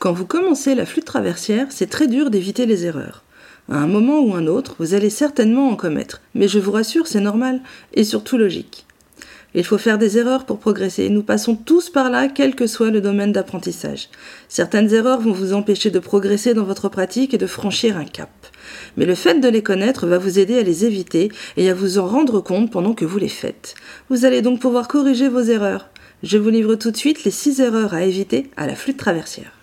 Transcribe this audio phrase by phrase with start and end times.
[0.00, 3.22] Quand vous commencez la flûte traversière, c'est très dur d'éviter les erreurs.
[3.70, 7.06] À un moment ou un autre, vous allez certainement en commettre, mais je vous rassure,
[7.06, 7.60] c'est normal
[7.92, 8.86] et surtout logique.
[9.52, 11.10] Il faut faire des erreurs pour progresser.
[11.10, 14.08] Nous passons tous par là, quel que soit le domaine d'apprentissage.
[14.48, 18.30] Certaines erreurs vont vous empêcher de progresser dans votre pratique et de franchir un cap.
[18.96, 21.98] Mais le fait de les connaître va vous aider à les éviter et à vous
[21.98, 23.74] en rendre compte pendant que vous les faites.
[24.08, 25.90] Vous allez donc pouvoir corriger vos erreurs.
[26.22, 29.59] Je vous livre tout de suite les 6 erreurs à éviter à la flûte traversière.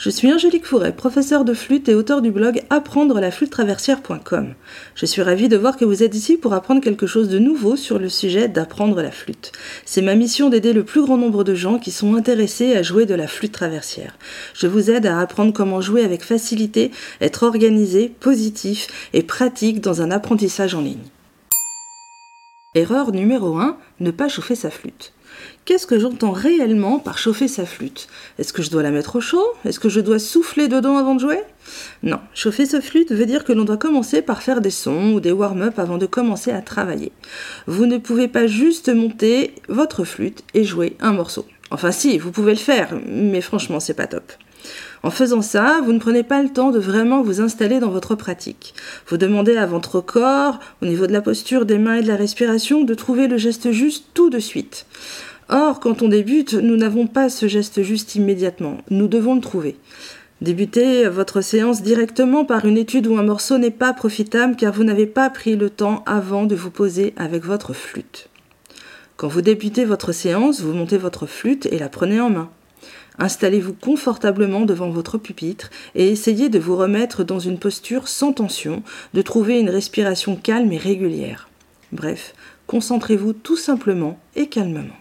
[0.00, 4.54] Je suis Angélique Fouret, professeure de flûte et auteur du blog apprendre la flûte traversière.com.
[4.94, 7.76] Je suis ravie de voir que vous êtes ici pour apprendre quelque chose de nouveau
[7.76, 9.52] sur le sujet d'apprendre la flûte.
[9.84, 13.04] C'est ma mission d'aider le plus grand nombre de gens qui sont intéressés à jouer
[13.04, 14.16] de la flûte traversière.
[14.54, 20.00] Je vous aide à apprendre comment jouer avec facilité, être organisé, positif et pratique dans
[20.00, 21.10] un apprentissage en ligne.
[22.74, 25.12] Erreur numéro 1, ne pas chauffer sa flûte.
[25.64, 28.08] Qu'est-ce que j'entends réellement par chauffer sa flûte
[28.38, 31.14] Est-ce que je dois la mettre au chaud Est-ce que je dois souffler dedans avant
[31.14, 31.40] de jouer
[32.02, 35.20] Non, chauffer sa flûte veut dire que l'on doit commencer par faire des sons ou
[35.20, 37.12] des warm-up avant de commencer à travailler.
[37.66, 41.46] Vous ne pouvez pas juste monter votre flûte et jouer un morceau.
[41.70, 44.32] Enfin si, vous pouvez le faire, mais franchement c'est pas top.
[45.02, 48.14] En faisant ça, vous ne prenez pas le temps de vraiment vous installer dans votre
[48.14, 48.74] pratique.
[49.06, 52.16] Vous demandez à votre corps, au niveau de la posture des mains et de la
[52.16, 54.86] respiration, de trouver le geste juste tout de suite.
[55.52, 58.78] Or, quand on débute, nous n'avons pas ce geste juste immédiatement.
[58.88, 59.76] Nous devons le trouver.
[60.40, 64.84] Débuter votre séance directement par une étude ou un morceau n'est pas profitable car vous
[64.84, 68.28] n'avez pas pris le temps avant de vous poser avec votre flûte.
[69.16, 72.48] Quand vous débutez votre séance, vous montez votre flûte et la prenez en main.
[73.18, 78.84] Installez-vous confortablement devant votre pupitre et essayez de vous remettre dans une posture sans tension,
[79.14, 81.48] de trouver une respiration calme et régulière.
[81.90, 82.34] Bref,
[82.68, 84.94] concentrez-vous tout simplement et calmement.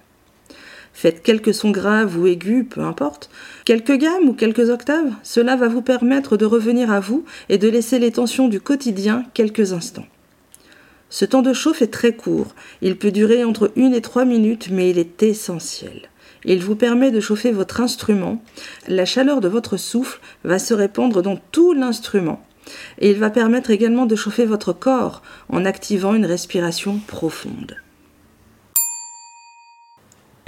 [1.00, 3.30] Faites quelques sons graves ou aigus, peu importe,
[3.64, 7.70] quelques gammes ou quelques octaves, cela va vous permettre de revenir à vous et de
[7.70, 10.08] laisser les tensions du quotidien quelques instants.
[11.10, 14.72] Ce temps de chauffe est très court, il peut durer entre une et trois minutes,
[14.72, 16.10] mais il est essentiel.
[16.44, 18.44] Il vous permet de chauffer votre instrument,
[18.90, 22.46] la chaleur de votre souffle va se répandre dans tout l'instrument,
[22.98, 27.78] et il va permettre également de chauffer votre corps en activant une respiration profonde.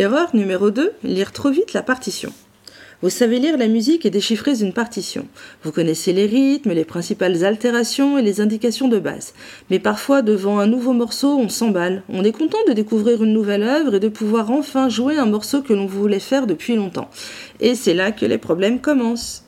[0.02, 2.34] Erreur numéro 2, lire trop vite la partition.
[3.04, 5.28] Vous savez lire la musique et déchiffrer une partition.
[5.62, 9.36] Vous connaissez les rythmes, les principales altérations et les indications de base.
[9.70, 12.02] Mais parfois, devant un nouveau morceau, on s'emballe.
[12.10, 15.62] On est content de découvrir une nouvelle œuvre et de pouvoir enfin jouer un morceau
[15.62, 17.12] que l'on voulait faire depuis longtemps.
[17.60, 19.44] Et c'est là que les problèmes commencent.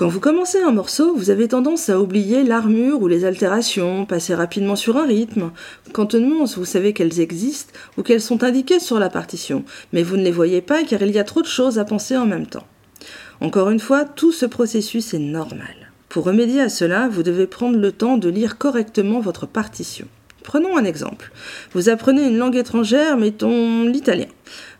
[0.00, 4.34] Quand vous commencez un morceau, vous avez tendance à oublier l'armure ou les altérations, passer
[4.34, 5.50] rapidement sur un rythme.
[5.94, 9.62] On vous savez qu'elles existent ou qu'elles sont indiquées sur la partition,
[9.92, 12.16] mais vous ne les voyez pas car il y a trop de choses à penser
[12.16, 12.66] en même temps.
[13.42, 15.92] Encore une fois, tout ce processus est normal.
[16.08, 20.08] Pour remédier à cela, vous devez prendre le temps de lire correctement votre partition.
[20.42, 21.30] Prenons un exemple.
[21.72, 24.26] Vous apprenez une langue étrangère, mettons l'italien.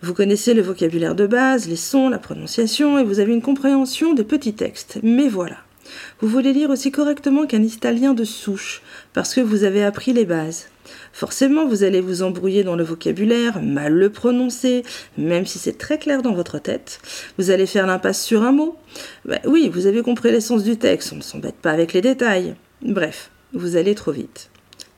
[0.03, 4.15] Vous connaissez le vocabulaire de base, les sons, la prononciation, et vous avez une compréhension
[4.15, 4.98] des petits textes.
[5.03, 5.56] Mais voilà.
[6.21, 8.82] Vous voulez lire aussi correctement qu'un italien de souche,
[9.12, 10.66] parce que vous avez appris les bases.
[11.12, 14.82] Forcément, vous allez vous embrouiller dans le vocabulaire, mal le prononcer,
[15.19, 17.00] même si c'est très clair dans votre tête.
[17.38, 18.77] Vous allez faire l'impasse sur un mot.
[19.25, 22.54] Ben oui, vous avez compris l'essence du texte, on ne s'embête pas avec les détails.
[22.82, 24.50] Bref, vous allez trop vite.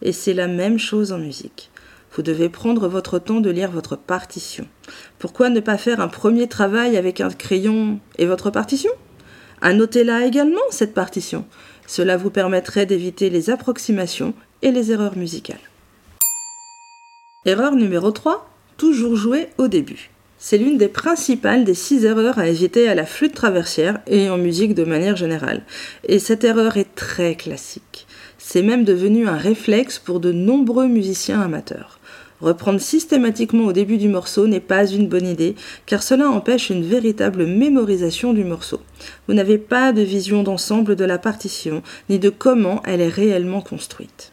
[0.03, 1.71] Et c'est la même chose en musique.
[2.15, 4.67] Vous devez prendre votre temps de lire votre partition.
[5.19, 8.91] Pourquoi ne pas faire un premier travail avec un crayon et votre partition?
[9.62, 11.47] Annotez-la également, cette partition.
[11.87, 15.57] Cela vous permettrait d'éviter les approximations et les erreurs musicales.
[17.47, 18.49] Erreur numéro 3.
[18.77, 20.11] Toujours jouer au début.
[20.39, 24.39] C'est l'une des principales des six erreurs à éviter à la flûte traversière et en
[24.39, 25.62] musique de manière générale.
[26.09, 28.09] Et cette erreur est très classique.
[28.44, 32.00] C'est même devenu un réflexe pour de nombreux musiciens amateurs.
[32.41, 35.55] Reprendre systématiquement au début du morceau n'est pas une bonne idée,
[35.87, 38.81] car cela empêche une véritable mémorisation du morceau.
[39.27, 43.62] Vous n'avez pas de vision d'ensemble de la partition, ni de comment elle est réellement
[43.62, 44.33] construite.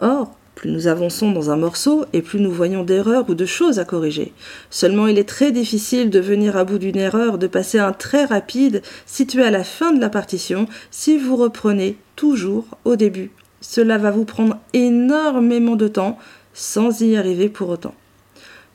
[0.00, 3.78] Or, plus nous avançons dans un morceau et plus nous voyons d'erreurs ou de choses
[3.78, 4.32] à corriger.
[4.70, 8.24] Seulement il est très difficile de venir à bout d'une erreur, de passer un très
[8.24, 13.30] rapide situé à la fin de la partition si vous reprenez toujours au début.
[13.60, 16.18] Cela va vous prendre énormément de temps
[16.54, 17.94] sans y arriver pour autant.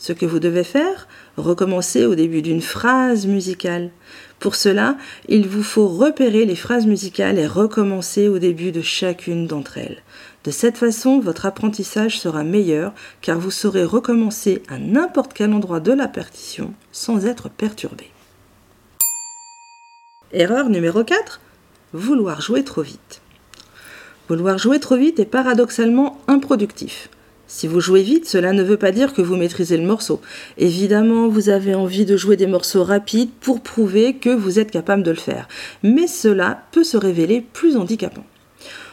[0.04, 1.08] Ce que vous devez faire,
[1.38, 3.90] recommencer au début d'une phrase musicale.
[4.38, 4.98] Pour cela,
[5.30, 10.04] il vous faut repérer les phrases musicales et recommencer au début de chacune d'entre elles.
[10.44, 12.92] De cette façon, votre apprentissage sera meilleur
[13.22, 18.12] car vous saurez recommencer à n'importe quel endroit de la partition sans être perturbé.
[20.34, 21.40] Erreur numéro 4.
[21.94, 23.22] Vouloir jouer trop vite.
[24.28, 27.08] Vouloir jouer trop vite est paradoxalement improductif.
[27.56, 30.20] Si vous jouez vite, cela ne veut pas dire que vous maîtrisez le morceau.
[30.58, 35.04] Évidemment, vous avez envie de jouer des morceaux rapides pour prouver que vous êtes capable
[35.04, 35.48] de le faire.
[35.84, 38.26] Mais cela peut se révéler plus handicapant.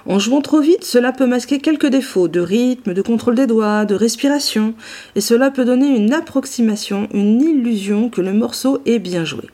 [0.04, 3.86] En jouant trop vite, cela peut masquer quelques défauts de rythme, de contrôle des doigts,
[3.86, 4.74] de respiration,
[5.16, 9.44] et cela peut donner une approximation, une illusion que le morceau est bien joué.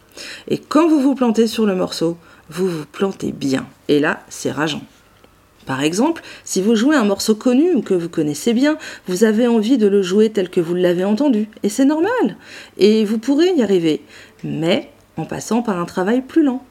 [0.49, 2.17] Et quand vous vous plantez sur le morceau,
[2.51, 3.67] vous vous plantez bien.
[3.87, 4.83] Et là, c'est rageant.
[5.67, 8.79] Par exemple, si vous jouez un morceau connu ou que vous connaissez bien,
[9.09, 12.37] vous avez envie de le jouer tel que vous l'avez entendu, et c'est normal,
[12.79, 14.03] et vous pourrez y arriver,
[14.45, 16.65] mais en passant par un travail plus lent.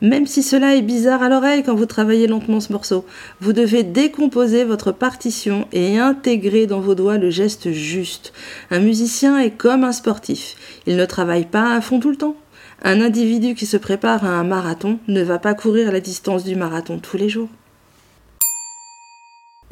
[0.00, 3.04] Même si cela est bizarre à l'oreille quand vous travaillez lentement ce morceau,
[3.40, 8.32] vous devez décomposer votre partition et intégrer dans vos doigts le geste juste.
[8.70, 10.56] Un musicien est comme un sportif,
[10.86, 12.36] il ne travaille pas à fond tout le temps.
[12.82, 16.56] Un individu qui se prépare à un marathon ne va pas courir la distance du
[16.56, 17.48] marathon tous les jours.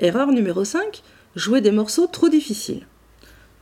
[0.01, 1.03] Erreur numéro 5,
[1.37, 2.85] jouer des morceaux trop difficiles.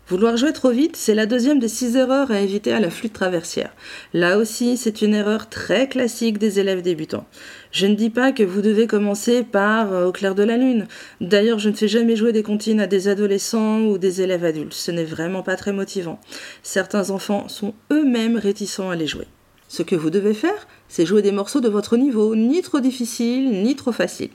[0.08, 3.12] Vouloir jouer trop vite, c'est la deuxième des six erreurs à éviter à la flûte
[3.12, 3.74] traversière.
[4.14, 7.26] Là aussi, c'est une erreur très classique des élèves débutants.
[7.70, 10.86] Je ne dis pas que vous devez commencer par euh, Au clair de la lune.
[11.20, 14.72] D'ailleurs, je ne fais jamais jouer des comptines à des adolescents ou des élèves adultes.
[14.72, 16.18] Ce n'est vraiment pas très motivant.
[16.62, 19.26] Certains enfants sont eux-mêmes réticents à les jouer.
[19.68, 23.62] Ce que vous devez faire, c'est jouer des morceaux de votre niveau, ni trop difficiles,
[23.62, 24.30] ni trop faciles.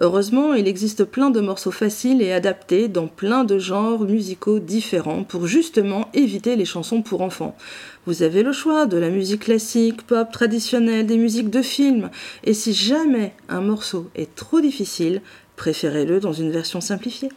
[0.00, 5.22] Heureusement, il existe plein de morceaux faciles et adaptés dans plein de genres musicaux différents
[5.22, 7.56] pour justement éviter les chansons pour enfants.
[8.04, 12.10] Vous avez le choix de la musique classique, pop traditionnelle, des musiques de films,
[12.42, 15.22] et si jamais un morceau est trop difficile,
[15.54, 17.30] préférez-le dans une version simplifiée.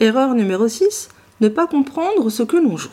[0.00, 1.10] Erreur numéro 6,
[1.42, 2.90] ne pas comprendre ce que l'on joue.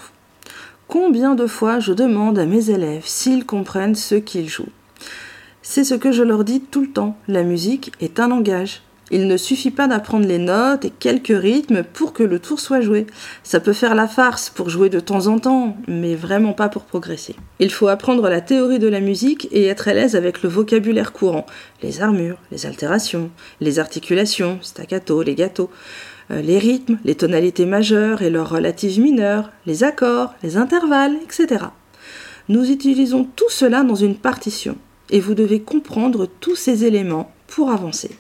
[0.89, 4.65] Combien de fois je demande à mes élèves s'ils comprennent ce qu'ils jouent?
[5.61, 7.17] C'est ce que je leur dis tout le temps.
[7.27, 8.81] La musique est un langage.
[9.11, 12.81] Il ne suffit pas d'apprendre les notes et quelques rythmes pour que le tour soit
[12.81, 13.07] joué.
[13.43, 16.83] Ça peut faire la farce pour jouer de temps en temps, mais vraiment pas pour
[16.83, 17.35] progresser.
[17.59, 21.11] Il faut apprendre la théorie de la musique et être à l'aise avec le vocabulaire
[21.11, 21.47] courant,
[21.81, 23.31] les armures, les altérations,
[23.61, 25.71] les articulations, staccato, les gâteaux,
[26.29, 31.65] euh, les rythmes, les tonalités majeures et leurs relatives mineures, les accords, les intervalles, etc.
[32.47, 34.77] Nous utilisons tout cela dans une partition
[35.09, 38.11] et vous devez comprendre tous ces éléments pour avancer.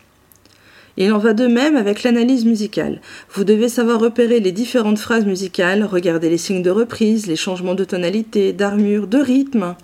[0.97, 2.99] Il en va de même avec l'analyse musicale.
[3.33, 7.75] Vous devez savoir repérer les différentes phrases musicales, regarder les signes de reprise, les changements
[7.75, 9.75] de tonalité, d'armure, de rythme.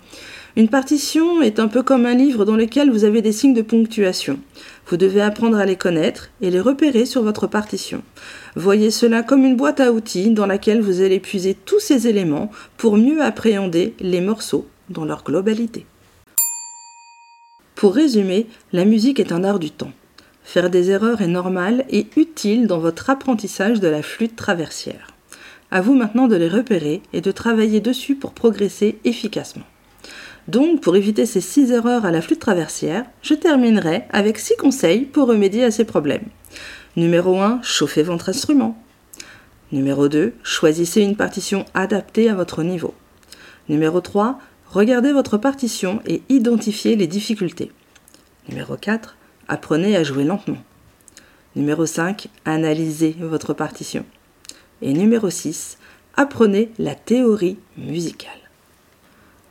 [0.56, 3.62] Une partition est un peu comme un livre dans lequel vous avez des signes de
[3.62, 4.38] ponctuation.
[4.88, 8.02] Vous devez apprendre à les connaître et les repérer sur votre partition.
[8.54, 12.50] Voyez cela comme une boîte à outils dans laquelle vous allez puiser tous ces éléments
[12.76, 15.86] pour mieux appréhender les morceaux dans leur globalité.
[17.76, 19.92] Pour résumer, la musique est un art du temps.
[20.42, 25.08] Faire des erreurs est normal et utile dans votre apprentissage de la flûte traversière.
[25.70, 29.66] À vous maintenant de les repérer et de travailler dessus pour progresser efficacement.
[30.48, 35.04] Donc, pour éviter ces 6 erreurs à la flûte traversière, je terminerai avec 6 conseils
[35.04, 36.24] pour remédier à ces problèmes.
[36.96, 38.82] Numéro 1, chauffez votre instrument.
[39.70, 42.94] Numéro 2, choisissez une partition adaptée à votre niveau.
[43.68, 44.38] Numéro 3,
[44.70, 47.70] Regardez votre partition et identifiez les difficultés.
[48.48, 49.16] Numéro 4.
[49.48, 50.62] Apprenez à jouer lentement.
[51.54, 52.28] Numéro 5.
[52.44, 54.04] Analysez votre partition.
[54.82, 55.78] Et numéro 6.
[56.16, 58.32] Apprenez la théorie musicale.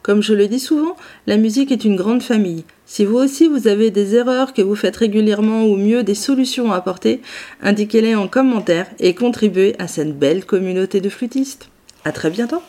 [0.06, 0.96] Comme je le dis souvent,
[1.26, 2.64] la musique est une grande famille.
[2.86, 6.72] Si vous aussi vous avez des erreurs que vous faites régulièrement ou mieux des solutions
[6.72, 7.22] à apporter,
[7.64, 11.70] indiquez-les en commentaire et contribuez à cette belle communauté de flûtistes.
[12.04, 12.62] À très bientôt!